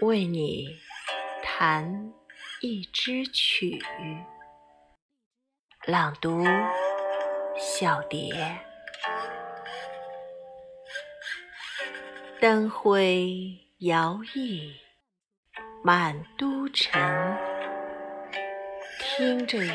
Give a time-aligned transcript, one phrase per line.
[0.00, 0.68] 为你
[1.42, 2.12] 弹
[2.60, 3.80] 一支曲，
[5.86, 6.44] 朗读
[7.56, 8.58] 小蝶。
[12.40, 14.74] 灯辉摇曳
[15.82, 17.00] 满都城，
[18.98, 19.70] 听着雨，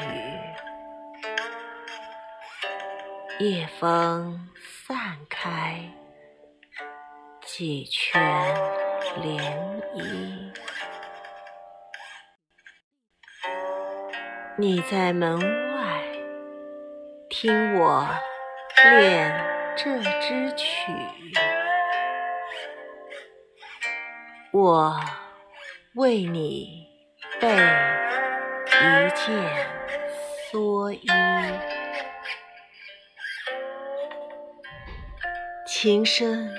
[3.39, 5.81] 夜风散开
[7.41, 8.78] 几圈
[9.21, 9.39] 涟
[9.95, 10.51] 漪。
[14.57, 16.03] 你在门外
[17.29, 18.07] 听我
[18.83, 19.33] 练
[19.75, 20.91] 这支曲。
[24.51, 24.99] 我
[25.95, 26.87] 为你
[27.39, 27.51] 备一
[29.15, 29.29] 件
[30.51, 31.07] 蓑衣，
[35.67, 36.51] 琴声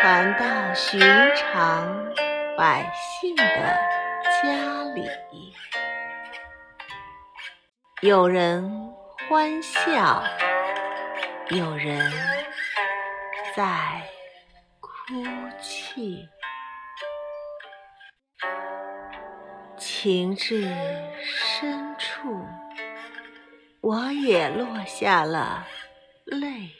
[0.00, 1.00] 传到寻
[1.34, 2.14] 常
[2.56, 5.04] 百姓的家里，
[8.00, 8.94] 有人
[9.28, 10.22] 欢笑，
[11.50, 12.12] 有人
[13.56, 14.02] 在
[14.78, 15.14] 哭
[15.60, 16.28] 泣。
[19.76, 20.62] 情至
[21.20, 22.46] 深处，
[23.80, 25.66] 我也落下了
[26.24, 26.70] 泪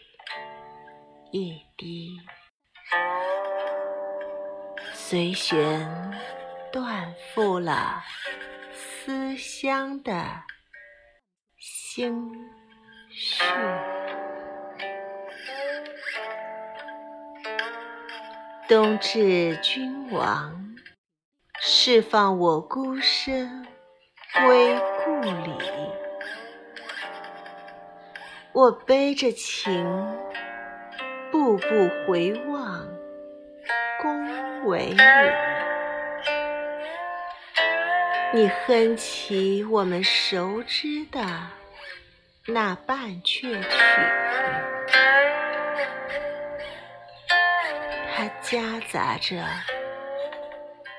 [1.32, 2.16] 一滴。
[4.92, 6.12] 随弦
[6.72, 8.03] 断复了
[8.72, 10.25] 思乡的
[11.56, 12.33] 心
[13.11, 13.44] 绪。
[18.69, 20.59] 冬至君王。
[21.61, 23.66] 释放我孤身
[24.33, 25.59] 归故里，
[28.53, 29.84] 我背着琴，
[31.48, 32.86] 步步回望
[34.02, 34.28] 宫
[34.66, 35.32] 闱里。
[38.34, 41.22] 你哼起我们熟知的
[42.48, 43.56] 那半阙曲，
[48.15, 48.60] 它夹
[48.92, 49.42] 杂着。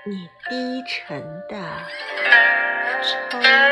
[0.07, 1.61] 你低沉的
[3.03, 3.68] 抽。